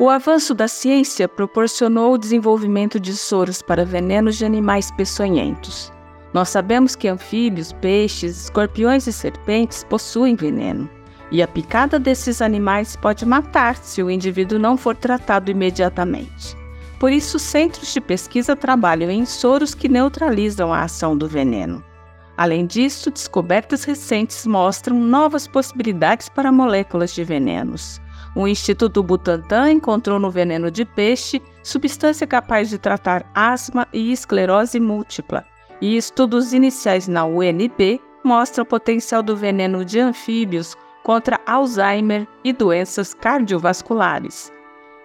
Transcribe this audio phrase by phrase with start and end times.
[0.00, 5.92] O avanço da ciência proporcionou o desenvolvimento de soros para venenos de animais peçonhentos.
[6.32, 10.88] Nós sabemos que anfíbios, peixes, escorpiões e serpentes possuem veneno,
[11.30, 16.56] e a picada desses animais pode matar se o indivíduo não for tratado imediatamente.
[16.98, 21.84] Por isso, centros de pesquisa trabalham em soros que neutralizam a ação do veneno.
[22.38, 28.00] Além disso, descobertas recentes mostram novas possibilidades para moléculas de venenos.
[28.34, 34.78] O Instituto Butantan encontrou no veneno de peixe substância capaz de tratar asma e esclerose
[34.78, 35.44] múltipla,
[35.80, 42.52] e estudos iniciais na UNB mostram o potencial do veneno de anfíbios contra Alzheimer e
[42.52, 44.52] doenças cardiovasculares.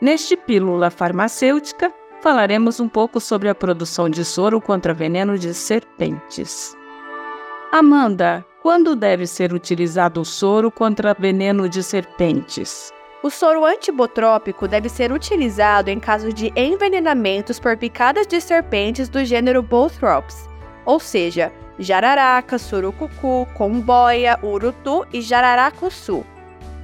[0.00, 6.76] Neste Pílula Farmacêutica, falaremos um pouco sobre a produção de soro contra veneno de serpentes.
[7.70, 12.92] Amanda, quando deve ser utilizado o soro contra veneno de serpentes?
[13.22, 19.24] O soro antibotrópico deve ser utilizado em caso de envenenamentos por picadas de serpentes do
[19.24, 20.48] gênero Bothrops,
[20.84, 26.26] ou seja, jararaca, surucucu, comboia, urutu e jararacuçu.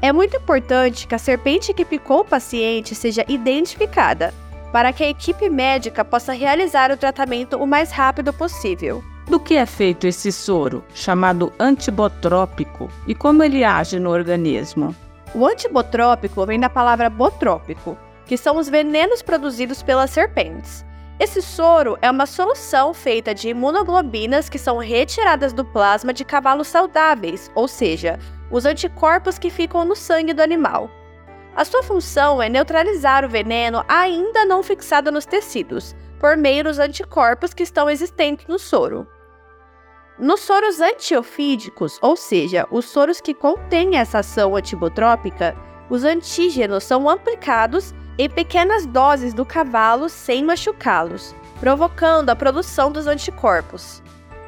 [0.00, 4.32] É muito importante que a serpente que picou o paciente seja identificada,
[4.72, 9.02] para que a equipe médica possa realizar o tratamento o mais rápido possível.
[9.26, 14.94] Do que é feito esse soro, chamado antibotrópico, e como ele age no organismo?
[15.34, 20.84] O antibotrópico vem da palavra botrópico, que são os venenos produzidos pelas serpentes.
[21.20, 26.68] Esse soro é uma solução feita de imunoglobinas que são retiradas do plasma de cavalos
[26.68, 28.18] saudáveis, ou seja,
[28.50, 30.88] os anticorpos que ficam no sangue do animal.
[31.56, 36.78] A sua função é neutralizar o veneno ainda não fixado nos tecidos, por meio dos
[36.78, 39.06] anticorpos que estão existentes no soro.
[40.18, 45.56] Nos soros antiofídicos, ou seja, os soros que contêm essa ação antibotrópica,
[45.88, 53.06] os antígenos são aplicados em pequenas doses do cavalo sem machucá-los, provocando a produção dos
[53.06, 54.02] anticorpos.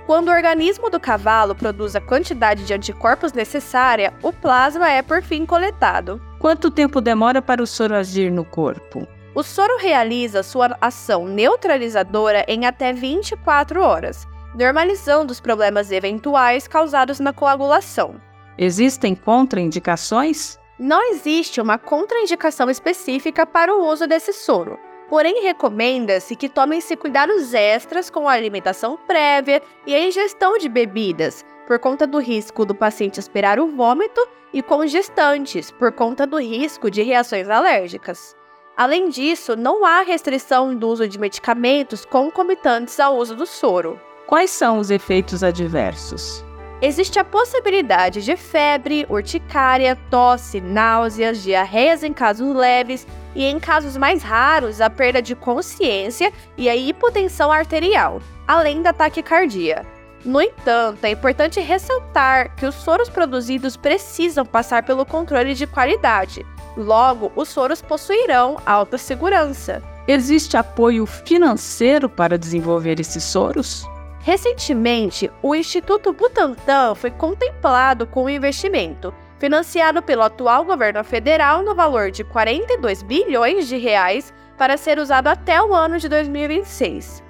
[0.06, 5.22] Quando o organismo do cavalo produz a quantidade de anticorpos necessária, o plasma é por
[5.22, 6.20] fim coletado.
[6.40, 9.06] Quanto tempo demora para o soro agir no corpo?
[9.36, 17.20] O soro realiza sua ação neutralizadora em até 24 horas, normalizando os problemas eventuais causados
[17.20, 18.20] na coagulação.
[18.58, 20.58] Existem contraindicações?
[20.78, 24.78] Não existe uma contraindicação específica para o uso desse soro,
[25.08, 31.44] porém recomenda-se que tomem-se cuidados extras com a alimentação prévia e a ingestão de bebidas,
[31.66, 34.20] por conta do risco do paciente esperar o vômito,
[34.52, 38.34] e com gestantes, por conta do risco de reações alérgicas.
[38.76, 44.00] Além disso, não há restrição do uso de medicamentos concomitantes ao uso do soro.
[44.30, 46.44] Quais são os efeitos adversos?
[46.80, 53.96] Existe a possibilidade de febre, urticária, tosse, náuseas, diarreias em casos leves e, em casos
[53.96, 59.84] mais raros, a perda de consciência e a hipotensão arterial, além da taquicardia.
[60.24, 66.46] No entanto, é importante ressaltar que os soros produzidos precisam passar pelo controle de qualidade.
[66.76, 69.82] Logo, os soros possuirão alta segurança.
[70.06, 73.84] Existe apoio financeiro para desenvolver esses soros?
[74.22, 81.74] Recentemente, o Instituto Butantan foi contemplado com um investimento financiado pelo atual governo federal no
[81.74, 87.24] valor de 42 bilhões de reais para ser usado até o ano de 2026.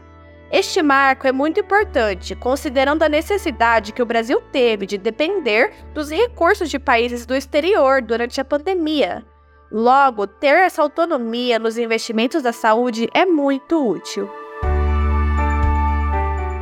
[0.51, 6.11] Este marco é muito importante, considerando a necessidade que o Brasil teve de depender dos
[6.11, 9.25] recursos de países do exterior durante a pandemia.
[9.71, 14.28] Logo, ter essa autonomia nos investimentos da saúde é muito útil.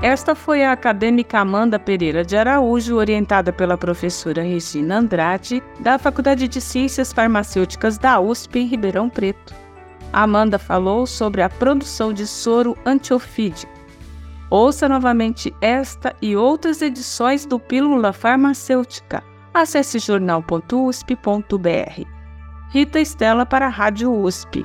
[0.01, 6.47] Esta foi a acadêmica Amanda Pereira de Araújo, orientada pela professora Regina Andrade, da Faculdade
[6.47, 9.53] de Ciências Farmacêuticas da USP em Ribeirão Preto.
[10.13, 13.73] Amanda falou sobre a produção de soro antiofídico.
[14.49, 19.21] Ouça novamente esta e outras edições do Pílula Farmacêutica.
[19.53, 22.07] Acesse jornal.usp.br.
[22.71, 24.65] Rita Estela para a Rádio USP.